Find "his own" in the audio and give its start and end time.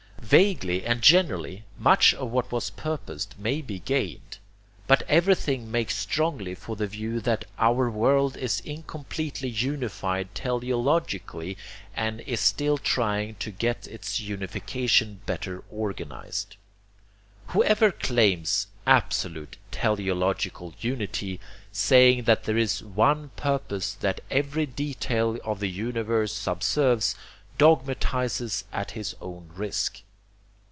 28.91-29.49